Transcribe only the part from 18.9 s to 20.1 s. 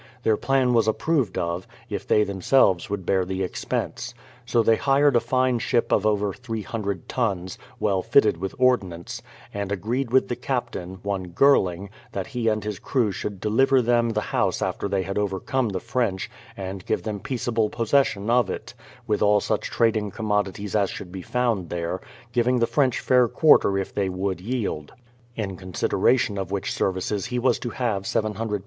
with all such trading